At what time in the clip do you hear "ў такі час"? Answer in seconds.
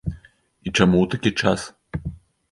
1.01-1.67